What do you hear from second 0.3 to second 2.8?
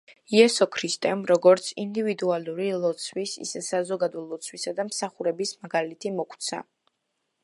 იესო ქრისტემ როგორც ინდივიდუალური